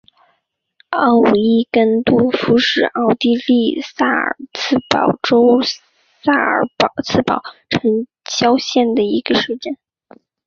[0.89, 6.65] 奥伊根多夫是奥地利萨尔茨堡州萨尔
[7.05, 9.77] 茨堡城郊县的一个市镇。